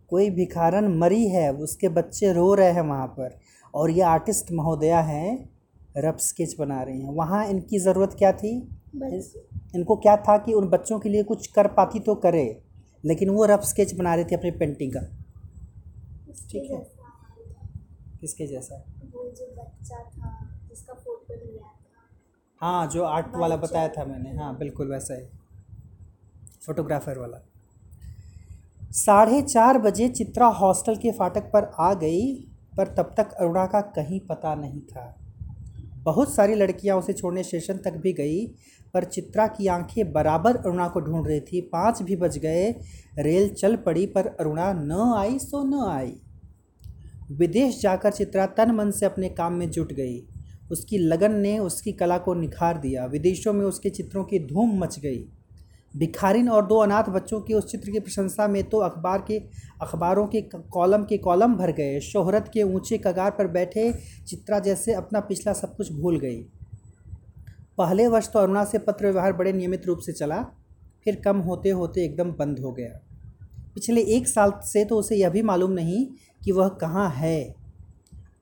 कोई 0.10 0.30
भिखारन 0.30 0.88
मरी 0.98 1.28
है 1.30 1.52
उसके 1.54 1.90
बच्चे 1.90 2.32
रो 2.34 2.54
रहे 2.54 2.72
हैं 2.72 2.82
वहाँ 2.82 3.08
पर 3.08 3.38
और 3.74 3.92
ये 3.92 4.02
आर्टिस्ट 4.02 4.52
महोदया 4.52 5.00
हैं 5.00 5.50
रफ 5.98 6.18
स्केच 6.20 6.56
बना 6.60 6.82
रही 6.84 7.02
हैं। 7.02 7.10
वहाँ 7.10 7.46
इनकी 7.48 7.80
ज़रूरत 7.80 8.16
क्या 8.18 8.32
थी? 8.32 8.52
इनको 9.76 9.96
क्या 9.96 10.16
था 10.18 10.38
कि 10.38 10.54
उन 10.54 10.68
बच्चों 10.70 11.00
के 11.00 11.10
लिए 11.10 11.24
कुछ 11.24 11.48
कर 11.48 11.68
पाती 11.68 12.00
तो 12.00 12.16
करे 12.16 12.46
लेकिन 13.04 13.30
वो 13.30 13.46
रफ 13.46 13.64
स्केच 13.64 13.94
बना 13.96 14.16
रही 14.16 14.26
थी 14.26 14.36
अपनी 14.36 14.52
पेंटिंग 14.52 14.94
का। 14.94 15.02
ठीक 16.52 16.72
है। 16.72 16.80
किसके 18.22 18.48
जैसा? 18.48 18.76
वो 19.14 19.24
जो 19.30 19.46
बच्चा 19.58 20.04
था 20.04 20.50
जिसका 20.70 20.94
फ़ोटो 20.94 21.34
लिया 21.34 21.64
था। 21.64 22.08
हाँ 22.62 22.88
जो 22.88 23.04
आर्ट 23.04 23.36
वाला 23.36 23.56
बताया 23.58 23.88
था 23.88 24.06
मैंने। 24.06 24.36
हाँ 24.38 24.58
बिल्कुल 24.58 24.92
वैसा 24.92 25.16
ही। 25.16 25.26
फोटोग्राफर 26.66 27.20
वाला। 27.20 27.46
साढ़े 28.92 29.42
चार 29.42 29.78
बजे 29.78 30.08
चित्रा 30.10 30.48
हॉस्टल 30.48 30.96
के 30.96 31.12
फाटक 31.12 31.42
पर 31.42 31.72
आ 31.80 31.94
गई, 31.94 32.36
पर 32.78 32.88
तब 32.88 33.14
तक 33.18 33.32
अरुणा 33.32 33.66
का 33.66 33.82
कहीं 33.82 34.20
पता 34.20 34.56
नहीं 34.56 34.82
था। 34.82 35.18
बहुत 35.98 36.36
सारी 36.36 36.56
लड़कियाँ 36.56 36.98
उसे 36.98 37.14
छोड़ने 37.14 37.44
स्टेशन 37.44 37.78
तक 37.78 37.94
भी 37.94 38.14
गई, 38.14 38.48
पर 38.94 39.04
चित्रा 39.04 39.48
की 39.48 39.68
आँखें 39.68 40.12
बराबर 40.12 40.56
अरुणा 40.56 40.88
को 40.88 41.00
ढूंढ 41.00 41.28
रही 41.28 41.40
थी। 41.40 41.62
पाँच 41.62 42.02
भी 42.02 42.16
बज 42.16 42.38
गए, 42.38 42.72
रेल 43.18 43.50
चल 43.50 43.76
पड़ी, 43.76 44.06
पर 44.06 44.28
अरुणा 44.28 44.74
न 44.74 44.92
आई 44.92 45.40
सो 45.40 45.64
न 45.64 45.90
आई। 45.90 46.16
विदेश 47.32 47.82
जाकर 47.82 48.12
चित्रा 48.12 48.46
तन 48.46 48.72
मन 48.72 48.92
से 48.92 49.06
अपने 49.06 49.30
काम 49.30 49.54
में 49.54 49.72
जुट 49.72 49.94
गई। 49.94 50.28
उसकी 50.72 50.98
लगन 50.98 51.36
ने 51.36 51.60
उसकी 51.60 51.92
कला 51.92 52.18
को 52.18 52.34
निखार 52.34 52.78
दिया। 52.78 53.06
विदेशों 53.06 53.54
में 53.54 53.66
उसके 53.66 53.90
चित्रों 53.90 54.24
की 54.24 54.40
धूम 54.40 54.80
मच 54.80 55.00
गई। 55.00 55.26
भिखारिन 55.94 56.50
और 56.50 56.66
दो 56.66 56.78
अनाथ 56.78 57.10
बच्चों 57.10 57.40
के 57.42 57.54
उस 57.54 57.66
चित्र 57.66 57.92
की 57.92 58.00
प्रशंसा 58.00 58.48
में 58.48 58.64
तो 58.64 58.78
अखबार 58.78 59.24
के, 59.28 59.38
अखबारों 59.82 60.26
के 60.28 60.42
कॉलम 60.42 61.04
के 61.04 61.18
कॉलम 61.18 61.56
भर 61.56 61.72
गए। 61.72 62.00
शोहरत 62.00 62.50
के 62.54 62.64
ऊँचे 62.64 62.98
कगार 62.98 63.32
पर 63.32 63.48
बैठे 63.48 63.92
चित्रा 64.28 64.60
जैसे 64.60 64.94
अपना 64.94 65.20
पिछला 65.20 65.54
सब 65.54 65.76
कुछ 65.76 65.92
भूल 65.92 66.20
गई। 66.20 66.42
पहले 67.78 68.08
वर्ष 68.08 68.28
तो 68.28 68.40
अरुणा 68.40 68.64
से 68.66 68.78
पत्र 68.78 69.06
व्यवहार 69.06 69.34
बड़े 69.34 69.54
नियमित 69.54 69.86
रूप 69.86 70.00
से 70.00 70.12
चला, 70.12 70.42
फिर 71.06 71.16
कम 71.16 71.38
होते 71.38 71.70
होते 71.70 72.04
एकदम 72.06 72.32
बंद 72.32 72.60
हो 72.60 72.72
गया। 72.72 73.00
पिछले 73.76 74.02
एक 74.16 74.28
साल 74.28 74.52
से 74.64 74.84
तो 74.86 74.98
उसे 74.98 75.16
यह 75.16 75.30
भी 75.30 75.42
मालूम 75.42 75.72
नहीं 75.72 76.06
कि 76.44 76.52
वह 76.52 76.68
कहाँ 76.82 77.10
है। 77.10 77.54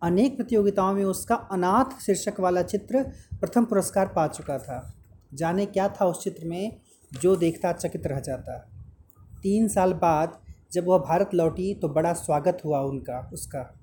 अनेक 0.02 0.36
प्रतियोगिताओं 0.38 0.94
में 0.94 1.04
उसका 1.04 1.36
अनाथ 1.52 2.00
शीर्षक 2.02 2.40
वाला 2.40 2.62
चित्र 2.62 3.04
प्रथम 3.34 3.66
पुरस्कार 3.66 4.08
पा 4.08 4.28
चुका 4.28 4.58
था। 4.58 4.94
जाने 5.34 5.66
क्या 5.66 5.88
था 5.92 6.06
उस 6.06 6.24
चित्र 6.24 6.46
में? 6.46 6.78
जो 7.14 7.36
देखता 7.36 7.72
चकित 7.72 8.08
रह 8.08 8.20
जाता। 8.20 8.70
तीन 9.44 9.68
साल 9.68 9.94
बाद 9.94 10.40
जब 10.72 10.86
वह 10.86 10.98
भारत 10.98 11.30
लौटी 11.34 11.74
तो 11.74 11.90
बड़ा 11.90 12.14
स्वागत 12.14 12.62
हुआ 12.66 12.80
उनका, 12.80 13.30
उसका। 13.34 13.80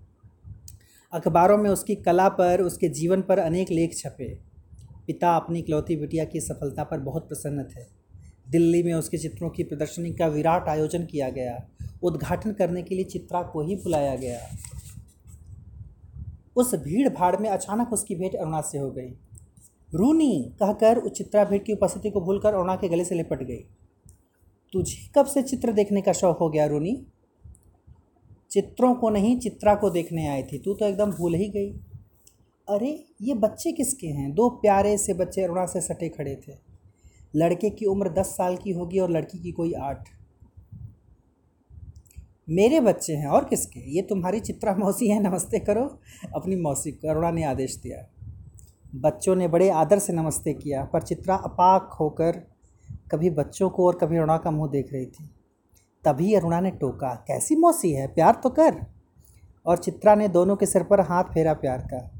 अखबारों 1.13 1.59
में 1.59 1.71
उसकी 1.71 1.95
कला 1.95 2.29
पर, 2.29 2.61
उसके 2.61 2.89
जीवन 2.89 3.23
पर 3.23 3.39
अनेक 3.39 3.71
लेख 3.71 3.97
छपे। 3.97 4.39
पिता 5.07 5.37
अपनी 5.37 5.59
इकलौती 5.59 5.97
बिटिया 5.97 6.25
की 6.25 6.41
सफलता 6.41 6.85
पर 6.85 6.99
बहुत 6.99 7.29
प्रसन्न 7.29 7.65
थे। 7.65 7.85
दिल्ली 8.51 8.83
में 8.83 8.95
उसके 8.95 9.19
चित्रों 9.19 9.51
की 9.51 9.63
प्रदर्शनी 9.63 10.13
का 10.13 10.27
विराट 10.27 10.69
आयोजन 10.69 11.05
किया 11.05 11.31
गया। 11.31 11.69
उद्घाटन 12.03 12.53
करने 12.53 12.83
के 12.83 12.95
लिए 12.95 13.05
चित्रा 13.05 13.43
को 13.43 13.63
ही 13.63 13.77
बुलाया 13.77 14.17
गया। 14.17 14.41
उस 16.57 16.75
भीड़ 16.75 17.09
भाड़ 17.09 17.37
में 17.37 17.51
अचानक 17.51 17.93
उसकी 17.93 18.15
भेंट 18.15 18.35
अरुणा 18.35 18.61
से 18.61 18.79
हो 18.79 18.91
गई। 18.91 19.11
रूनी 19.95 20.53
कहकर 20.61 20.99
उस 20.99 21.13
चित्रा 21.13 21.45
भेंट 21.45 21.65
की 21.65 21.73
उपस्थिति 21.73 22.11
को 22.11 22.21
भूलकर 22.21 22.55
अरुणा 22.55 22.77
के 22.77 22.89
गले 22.89 23.05
से 23.05 23.15
लिपट 23.15 23.43
गई। 23.43 23.65
तुझे 24.73 25.11
कब 25.15 25.27
से 25.27 25.43
चित्र 25.43 25.73
देखने 25.73 26.03
का 26.03 26.13
शौक 26.13 26.39
हो 26.39 26.51
गया, 26.51 26.67
रूनी? 26.67 27.07
चित्रों 28.51 28.95
को 28.95 29.11
नहीं, 29.11 29.39
चित्रा 29.39 29.75
को 29.75 29.91
देखने 29.91 30.29
आई 30.29 30.43
थी। 30.43 30.59
तू 30.59 30.75
तो 30.75 30.87
एकदम 30.87 31.11
भूल 31.11 31.35
ही 31.35 31.49
गई। 31.49 31.73
अरे, 32.69 33.05
ये 33.23 33.35
बच्चे 33.35 33.73
किसके 33.73 34.07
हैं? 34.07 34.35
दो 34.35 34.49
प्यारे 34.49 34.99
से 34.99 35.15
बच्चे 35.15 35.43
अरुणा 35.43 35.67
से 35.67 35.81
सटे 35.81 36.09
खड़े 36.09 36.41
थे। 36.49 36.53
लड़के 37.37 37.71
की 37.71 37.87
उम्र 37.87 38.09
दस 38.09 38.27
साल 38.27 38.57
की 38.57 38.71
होगी 38.71 38.99
और 38.99 39.11
लड़की 39.11 39.39
की 39.39 39.53
कोई 39.53 39.73
आठ। 39.73 40.09
मेरे 42.49 42.81
बच्चे 42.81 43.13
हैं 43.13 43.27
और 43.27 43.45
किसके? 43.45 43.97
ये 43.97 44.03
तुम्हारी 44.03 44.41
चित्रा 44.41 44.77
मौसी 44.77 45.09
है, 45.09 45.23
नमस्ते 45.23 45.59
करो। 45.59 46.01
अपनी 46.35 46.57
मौसी 46.57 46.93
को 46.93 47.09
अरुणा 47.09 47.31
ने 47.31 47.45
आदेश 47.45 47.77
दिया। 47.77 48.16
बच्चों 48.97 49.37
ने 49.37 49.49
बड़े 49.49 49.71
आदर 49.71 49.99
से 49.99 50.13
नमस्ते 50.13 50.55
किया, 50.55 50.85
पर 50.85 51.03
चित्रा 51.03 51.35
अपाक 51.35 51.97
होकर 52.01 52.33
कभी 53.13 53.31
बच्चों 53.31 53.71
को 53.71 53.87
और 53.87 53.99
कभी 53.99 54.17
अरुणा 54.17 54.37
का 54.37 54.51
मुँह 54.51 54.71
देख 54.71 54.93
रही 54.93 55.07
थी। 55.07 55.31
तभी 56.05 56.35
अरुणा 56.35 56.61
ने 56.61 56.71
टोका, 56.71 57.25
कैसी 57.29 57.57
मौसी 57.57 57.93
है? 57.93 58.07
प्यार 58.07 58.41
तो 58.43 58.51
कर। 58.51 58.87
और 59.67 59.79
चित्रा 59.79 60.15
ने 60.15 60.29
दोनों 60.29 60.57
के 60.57 60.67
सिर 60.67 60.83
पर 60.83 61.01
हाथ 61.01 61.25
फेरा 61.25 61.55
प्यार 61.55 61.79
का। 61.79 62.11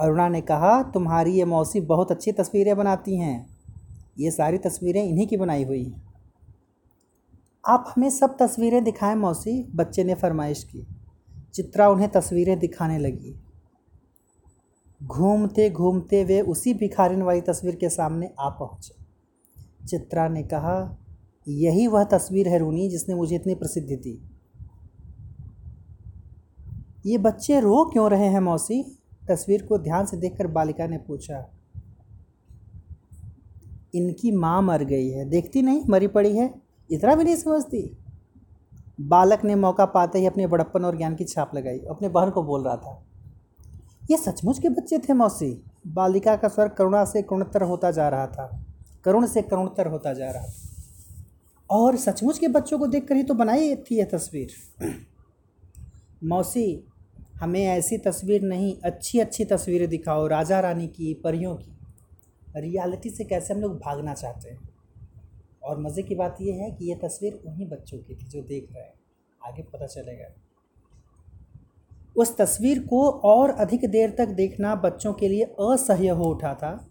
अरुणा 0.00 0.28
ने 0.28 0.40
कहा, 0.40 0.82
तुम्हारी 0.82 1.32
ये 1.32 1.44
मौसी 1.44 1.80
बहुत 1.80 2.10
अच्छी 2.10 2.32
तस्वीरें 2.32 2.76
बनाती 2.76 3.16
हैं। 3.16 3.58
ये 4.18 4.30
सारी 4.30 4.58
तस्वीरें 4.58 5.04
इन्हीं 5.04 5.26
की 5.26 5.36
बनाई 5.36 5.64
हुई 5.64 5.84
हैं। 5.84 6.02
आप 7.66 7.92
हमें 7.96 8.10
सब 8.10 8.36
तस्वीरें 8.38 8.84
दिखाएँ 8.84 9.14
मौसी? 9.14 9.72
बच्चे 9.74 10.04
ने 10.04 10.14
फरमाइश 10.14 10.64
की। 10.64 10.86
चित्रा 11.54 11.88
उन्हें 11.88 12.08
तस्वीरें 12.08 12.58
दिखाने 12.58 12.98
लगी। 12.98 13.42
घूमते 15.00 15.68
घूमते 15.70 16.22
वे 16.24 16.40
उसी 16.40 16.74
भिखारिन 16.74 17.22
वाली 17.22 17.40
तस्वीर 17.40 17.76
के 17.76 17.88
सामने 17.88 18.30
आ 18.40 18.48
पहुँचे। 18.48 18.94
चित्रा 19.86 20.28
ने 20.28 20.42
कहा, 20.42 20.98
यही 21.46 21.86
वह 21.86 22.04
तस्वीर 22.04 22.48
है 22.48 22.58
रूनी 22.58 22.88
जिसने 22.88 23.14
मुझे 23.14 23.36
इतनी 23.36 23.54
प्रसिद्धि 23.54 23.96
दी। 23.96 24.18
ये 27.06 27.18
बच्चे 27.18 27.60
रो 27.60 27.84
क्यों 27.84 28.10
रहे 28.10 28.26
हैं 28.26 28.40
मौसी? 28.40 28.82
तस्वीर 29.28 29.62
को 29.62 29.78
ध्यान 29.78 30.06
से 30.06 30.16
देखकर 30.16 30.46
बालिका 30.46 30.86
ने 30.86 30.98
पूछा, 30.98 31.46
इनकी 33.94 34.30
माँ 34.30 34.60
मर 34.62 34.84
गई 34.84 35.08
है, 35.08 35.24
देखती 35.24 35.62
नहीं? 35.62 35.82
मरी 35.88 36.06
पड़ी 36.06 36.36
है? 36.36 36.52
इतना 36.90 37.14
भी 37.14 37.24
नहीं 37.24 37.36
समझती? 37.36 37.98
बालक 39.00 39.44
ने 39.44 39.54
मौका 39.54 39.84
पाते 39.86 40.18
ही 40.18 40.26
अपने 40.26 40.46
बड़प्पन 40.46 40.84
और 40.84 40.96
ज्ञान 40.96 41.14
की 41.14 41.24
छाप 41.24 41.54
लगाई। 41.54 41.78
अपने 41.90 42.08
बहन 42.08 42.30
को 42.30 42.42
बोल 42.42 42.64
रहा 42.64 42.76
था 42.76 43.04
ये 44.10 44.16
सचमुच 44.16 44.58
के 44.58 44.68
बच्चे 44.68 44.98
थे 44.98 45.12
मौसी? 45.12 45.64
बालिका 45.86 46.36
का 46.36 46.48
स्वर 46.48 46.68
करुणा 46.68 47.04
से 47.04 47.22
करुणतर 47.22 47.62
होता 47.62 47.90
जा 47.90 48.08
रहा 48.08 48.26
था। 48.26 48.66
करुण 49.04 49.26
से 49.26 49.42
करुणतर 49.42 49.86
होता 49.86 50.12
जा 50.12 50.30
रहा 50.30 50.46
था। 50.46 50.54
और 51.70 51.96
सचमुच 51.96 52.38
के 52.38 52.48
बच्चों 52.48 52.78
को 52.78 52.86
देखकर 52.86 53.16
ही 53.16 53.22
तो 53.22 53.34
बनाई 53.34 53.76
थी 53.76 53.98
यह 53.98 54.04
तस्वीर। 54.04 54.50
मौसी, 56.24 56.84
हमें 57.40 57.64
ऐसी 57.64 57.98
तस्वीर 57.98 58.42
नहीं 58.42 58.76
अच्छी 58.84 59.20
अच्छी 59.20 59.44
तस्वीरें 59.44 59.88
दिखाओ 59.88 60.26
राजा 60.26 60.60
रानी 60.60 60.88
की, 60.88 61.14
परियों 61.14 61.56
की। 61.56 61.78
रियलिटी 62.56 63.10
से 63.10 63.24
कैसे 63.24 63.54
हम 63.54 63.60
लोग 63.60 63.76
भागना 63.76 64.14
चाहते 64.14 64.50
हैं? 64.50 64.68
और 65.62 65.80
मज़े 65.80 66.02
की 66.02 66.14
बात 66.14 66.36
यह 66.40 66.54
है 66.54 66.70
कि 66.70 66.90
यह 66.90 66.96
तस्वीर 67.04 67.42
उन्हीं 67.46 67.68
बच्चों 67.68 67.98
की 67.98 68.14
थी 68.14 68.26
जो 68.26 68.42
देख 68.42 68.68
रहे 68.72 68.84
हैं। 68.84 68.94
आगे 69.46 69.62
पता 69.62 69.86
चलेगा। 69.86 70.47
उस 72.18 72.36
तस्वीर 72.36 72.78
को 72.78 73.10
और 73.10 73.50
अधिक 73.50 73.90
देर 73.90 74.10
तक 74.10 74.28
देखना 74.28 74.74
बच्चों 74.74 75.12
के 75.12 75.28
लिए 75.28 75.44
असह्य 75.44 76.08
हो 76.08 76.24
उठा 76.24 76.54
था। 76.54 76.88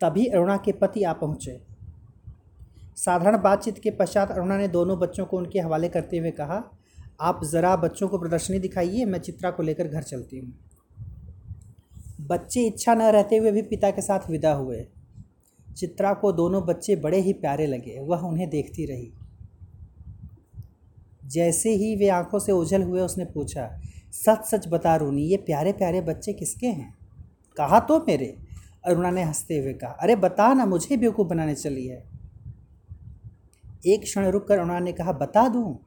तभी 0.00 0.26
अरुणा 0.26 0.56
के 0.56 0.72
पति 0.72 1.02
आ 1.02 1.12
पहुँचे। 1.12 1.60
साधारण 2.96 3.42
बातचीत 3.42 3.78
के 3.78 3.90
पश्चात 3.90 4.30
अरुणा 4.30 4.56
ने 4.56 4.68
दोनों 4.68 4.98
बच्चों 4.98 5.26
को 5.26 5.38
उनके 5.38 5.60
हवाले 5.60 5.88
करते 5.88 6.18
हुए 6.18 6.30
कहा, 6.30 6.70
आप 7.20 7.44
ज़रा 7.44 7.76
बच्चों 7.76 8.08
को 8.08 8.18
प्रदर्शनी 8.18 8.58
दिखाइए, 8.58 9.04
मैं 9.04 9.18
चित्रा 9.18 9.50
को 9.50 9.62
लेकर 9.62 9.88
घर 9.88 10.02
चलती 10.02 10.38
हूँ। 10.38 10.52
बच्चे 12.20 12.66
इच्छा 12.66 12.94
न 12.94 13.02
रहते 13.02 13.36
हुए 13.36 13.52
भी 13.52 13.62
पिता 13.62 13.90
के 13.90 14.02
साथ 14.02 14.30
विदा 14.30 14.52
हुए। 14.52 14.86
चित्रा 15.76 16.14
को 16.14 16.32
दोनों 16.32 16.66
बच्चे 16.66 16.96
बड़े 16.96 17.20
ही 17.20 17.32
प्यारे 17.32 17.66
लगे, 17.66 17.98
वह 18.00 18.18
उन्हें 18.18 18.50
देखती 18.50 18.86
रही। 18.86 19.12
जैसे 21.26 21.70
ही 21.70 21.96
वे 21.96 22.08
आँखों 22.08 22.38
से 22.38 22.52
ओझल 22.52 22.82
हुए 22.82 23.00
उसने 23.00 23.24
पूछा 23.24 23.80
सच 24.12 24.44
सच 24.44 24.68
बता 24.68 24.96
रूनी, 24.96 25.22
ये 25.22 25.36
प्यारे 25.36 25.72
प्यारे 25.72 26.00
बच्चे 26.00 26.32
किसके 26.32 26.66
हैं? 26.66 26.98
कहा 27.56 27.80
तो 27.80 27.98
मेरे। 27.98 28.38
अरुणा 28.84 29.10
ने 29.10 29.22
हँसते 29.22 29.58
हुए 29.58 29.72
कहा, 29.72 29.90
अरे 29.90 30.16
बता 30.16 30.54
ना, 30.54 30.66
मुझे 30.66 30.96
बेवकूफ़ 30.96 31.28
बनाने 31.28 31.54
चली 31.54 31.86
है। 31.86 32.10
एक 33.86 34.02
क्षण 34.02 34.26
रुक 34.26 34.48
कर 34.48 34.58
अरुणा 34.58 34.78
ने 34.78 34.92
कहा, 34.92 35.12
बता 35.12 35.48
दूँ? 35.48 35.78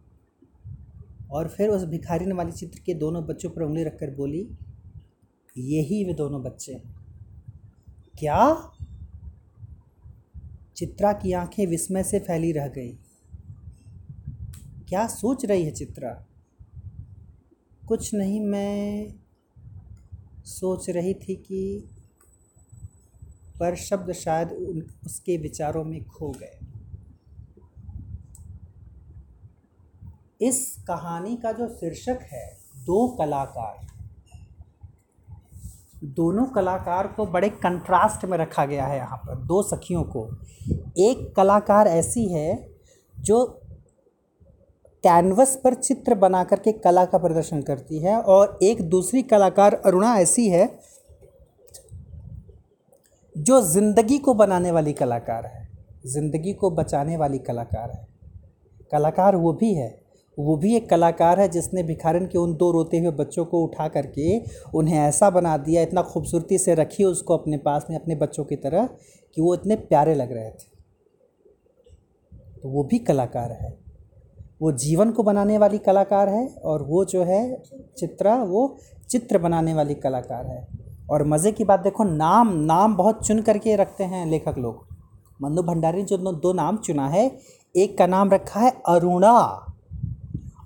और 1.31 1.47
फिर 1.47 1.69
उस 1.69 1.83
भिखारिन 1.83 2.31
वाली 2.31 2.51
चित्र 2.51 2.79
के 2.85 2.93
दोनों 2.93 3.25
बच्चों 3.25 3.49
पर 3.49 3.61
उंगली 3.61 3.83
रखकर 3.83 4.15
बोली, 4.15 4.49
यही 5.57 6.05
वे 6.05 6.13
दोनों 6.13 6.43
बच्चे 6.43 6.83
क्या? 8.19 8.71
चित्रा 10.75 11.13
की 11.13 11.33
आँखें 11.33 11.67
विस्मय 11.67 12.03
से 12.03 12.19
फैली 12.19 12.51
रह 12.51 12.67
गई। 12.67 12.97
क्या 14.89 15.07
सोच 15.07 15.45
रही 15.45 15.63
है 15.63 15.71
चित्रा? 15.71 16.25
कुछ 17.87 18.13
नहीं, 18.13 18.41
मैं 18.41 19.13
सोच 20.45 20.89
रही 20.89 21.13
थी 21.13 21.35
कि 21.35 21.89
पर 23.59 23.75
शब्द 23.75 24.11
शायद 24.11 24.51
उन, 24.51 24.83
उसके 25.05 25.37
विचारों 25.37 25.83
में 25.83 26.05
खो 26.05 26.31
गए। 26.31 26.59
इस 30.41 30.75
कहानी 30.87 31.35
का 31.35 31.51
जो 31.51 31.67
शीर्षक 31.67 32.19
है, 32.31 32.57
दो 32.77 33.07
कलाकार। 33.07 33.87
दोनों 36.03 36.45
कलाकार 36.45 37.07
को 37.07 37.25
बड़े 37.25 37.49
कंट्रास्ट 37.49 38.25
में 38.25 38.37
रखा 38.37 38.65
गया 38.65 38.85
है 38.85 38.97
यहाँ 38.97 39.17
पर, 39.17 39.35
दो 39.35 39.63
सखियों 39.63 40.03
को। 40.03 40.27
एक 40.97 41.33
कलाकार 41.35 41.87
ऐसी 41.87 42.33
है 42.33 42.69
जो 43.19 43.62
कैनवस 45.03 45.55
पर 45.63 45.73
चित्र 45.73 46.15
बना 46.15 46.43
करके 46.43 46.71
कला 46.71 47.05
का 47.05 47.17
प्रदर्शन 47.17 47.61
करती 47.61 47.99
है 47.99 48.19
और 48.21 48.59
एक 48.63 48.81
दूसरी 48.89 49.21
कलाकार 49.21 49.73
अरुणा 49.75 50.15
ऐसी 50.17 50.47
है 50.49 50.67
जो 53.35 53.61
ज़िंदगी 53.61 54.17
को 54.17 54.33
बनाने 54.33 54.71
वाली 54.71 54.93
कलाकार 54.93 55.45
है। 55.45 55.67
ज़िंदगी 56.05 56.53
को 56.53 56.69
बचाने 56.71 57.17
वाली 57.17 57.39
कलाकार 57.39 57.91
है। 57.91 58.07
कलाकार 58.91 59.35
वो 59.35 59.53
भी 59.53 59.73
है। 59.73 59.89
वो 60.37 60.55
भी 60.57 60.75
एक 60.75 60.89
कलाकार 60.89 61.39
है 61.39 61.47
जिसने 61.49 61.83
भिखारन 61.83 62.25
के 62.25 62.37
उन 62.37 62.55
दो 62.55 62.71
रोते 62.71 62.99
हुए 62.99 63.11
बच्चों 63.11 63.45
को 63.45 63.63
उठा 63.63 63.87
करके 63.87 64.39
उन्हें 64.73 64.99
ऐसा 64.99 65.29
बना 65.29 65.57
दिया, 65.57 65.81
इतना 65.81 66.01
खूबसूरती 66.01 66.57
से 66.57 66.75
रखी 66.75 67.03
उसको 67.03 67.37
अपने 67.37 67.57
पास 67.57 67.85
में, 67.89 67.97
अपने 67.97 68.15
बच्चों 68.15 68.43
की 68.43 68.55
तरह 68.55 68.89
कि 69.37 69.41
वो 69.41 69.53
इतने 69.55 69.75
प्यारे 69.75 70.15
लग 70.15 70.31
रहे 70.31 70.49
थे। 70.49 70.71
तो 72.61 72.69
वो 72.69 72.83
भी 72.83 72.99
कलाकार 72.99 73.51
है। 73.51 73.82
वो 74.63 74.71
जीवन 74.71 75.11
को 75.11 75.23
बनाने 75.23 75.57
वाली 75.57 75.77
कलाकार 75.77 76.29
है 76.29 76.47
और 76.65 76.83
वो 76.83 77.05
जो 77.05 77.23
है 77.23 77.63
चित्रा, 77.97 78.35
वो 78.35 78.77
चित्र 79.09 79.37
बनाने 79.37 79.73
वाली 79.73 79.93
कलाकार 79.93 80.45
है। 80.45 80.67
और 81.09 81.23
मज़े 81.23 81.51
की 81.51 81.63
बात 81.63 81.79
देखो, 81.79 82.03
नाम 82.03 82.47
नाम 82.47 82.95
बहुत 82.95 83.27
चुन 83.27 83.41
करके 83.41 83.75
रखते 83.75 84.03
हैं 84.03 84.25
लेखक 84.25 84.55
लोग। 84.57 84.85
मनु 85.41 85.61
भंडारी 85.61 85.97
ने 85.97 86.03
जो 86.03 86.17
दो 86.17 86.53
नाम 86.53 86.77
चुना 86.77 87.07
है, 87.07 87.39
एक 87.75 87.97
का 87.97 88.07
नाम 88.07 88.29
रखा 88.29 88.59
है 88.59 88.71
अरुणा 88.87 89.65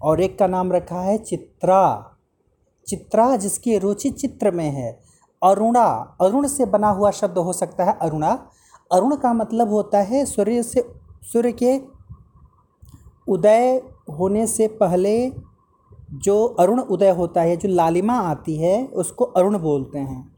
और 0.02 0.22
एक 0.22 0.40
का 0.40 0.48
नाम 0.48 0.72
रखा 0.72 1.02
है 1.02 1.18
चित्रा। 1.18 2.14
चित्रा 2.88 3.36
जिसकी 3.36 3.78
रुचि 3.78 4.10
चित्र 4.10 4.52
में 4.52 4.72
है। 4.72 5.00
अरुणा, 5.44 6.18
अरुण 6.22 6.48
से 6.48 6.66
बना 6.66 6.90
हुआ 6.90 7.12
शब्द 7.12 7.38
हो 7.38 7.54
सकता 7.54 7.84
है 7.84 7.98
अरुणा। 8.02 8.48
अरुण 8.92 9.16
का 9.16 9.34
मतलब 9.34 9.70
होता 9.70 10.02
है 10.02 10.26
सूर्य 10.26 10.64
से, 10.64 10.88
सूर्य 11.24 11.52
के 11.52 11.97
उदय 13.30 13.82
होने 14.20 14.48
से 14.48 14.68
पहले 14.68 15.32
जो 16.12 16.46
अरुण 16.46 16.80
उदय 16.80 17.10
होता 17.10 17.42
है, 17.42 17.58
जो 17.58 17.70
लालिमा 17.70 18.14
आती 18.14 18.58
है, 18.58 18.88
उसको 18.88 19.26
अरुण 19.26 19.60
बोलते 19.60 20.00
हैं। 20.00 20.36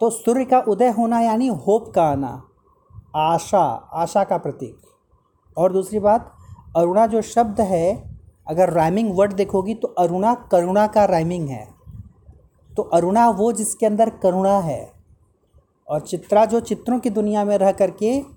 तो 0.00 0.10
सूर्य 0.10 0.44
का 0.44 0.60
उदय 0.60 0.88
होना 0.88 1.20
यानी 1.20 1.46
होप 1.46 1.92
का 1.94 2.04
आना, 2.04 2.42
आशा 3.16 3.62
आशा 3.92 4.24
का 4.24 4.38
प्रतीक। 4.38 4.76
और 5.56 5.72
दूसरी 5.72 5.98
बात, 5.98 6.32
अरुणा 6.76 7.06
जो 7.06 7.22
शब्द 7.22 7.60
है, 7.60 8.16
अगर 8.48 8.70
राइमिंग 8.70 9.18
वर्ड 9.18 9.32
देखोगी 9.32 9.74
तो 9.74 9.88
अरुणा 9.88 10.34
करुणा 10.34 10.86
का 10.86 11.04
राइमिंग 11.04 11.48
है। 11.48 11.68
तो 12.76 12.82
अरुणा 12.82 13.30
वो 13.30 13.52
जिसके 13.52 13.86
अंदर 13.86 14.10
करुणा 14.10 14.58
है। 14.58 14.92
और 15.88 16.00
चित्रा 16.00 16.44
जो 16.44 16.60
चित्रों 16.60 16.98
की 16.98 17.10
दुनिया 17.10 17.44
में 17.44 17.58
रह 17.58 17.72
करके 17.72 18.35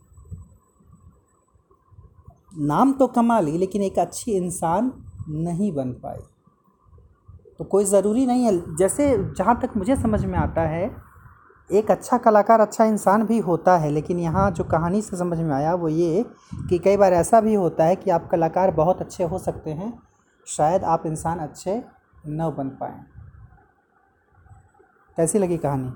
नाम 2.60 2.92
तो 2.94 3.08
कमा 3.08 3.39
ली 3.39 3.58
लेकिन 3.58 3.82
एक 3.82 4.00
अच्छी 4.00 4.32
इंसान 4.32 4.92
नहीं 5.30 5.72
बन 5.72 5.92
पाई 5.94 6.18
तो 7.60 7.66
कोई 7.66 7.86
ज़रूरी 7.86 8.25
नहीं 8.25 8.44
है। 8.44 8.75
जैसे 8.75 9.08
जहाँ 9.34 9.60
तक 9.62 9.78
मुझे 9.78 9.96
समझ 9.96 10.24
में 10.25 10.38
आता 10.39 10.62
है, 10.62 10.89
एक 11.70 11.92
अच्छा 11.92 12.18
कलाकार 12.18 12.60
अच्छा 12.60 12.86
इंसान 12.86 13.25
भी 13.25 13.38
होता 13.39 13.78
है, 13.78 13.89
लेकिन 13.92 14.20
यहाँ 14.20 14.50
जो 14.51 14.63
कहानी 14.63 15.01
से 15.01 15.18
समझ 15.18 15.38
में 15.39 15.54
आया 15.56 15.74
वो 15.74 15.89
ये 15.89 16.25
कि 16.70 16.80
कई 16.80 16.98
बार 16.98 17.13
ऐसा 17.13 17.42
भी 17.42 17.54
होता 17.54 17.86
है 17.86 17.96
कि 17.96 18.12
आप 18.12 18.30
कलाकार 18.32 18.72
बहुत 18.72 19.01
अच्छे 19.01 19.24
हो 19.24 19.39
सकते 19.39 19.72
हैं, 19.72 19.93
शायद 20.48 20.84
आप 20.84 21.06
इंसान 21.06 21.39
अच्छे 21.39 21.82
न 22.28 22.54
बन 22.58 22.69
पाएँ। 22.80 23.04
कैसी 25.17 25.39
लगी 25.39 25.58
कहानी? 25.58 25.91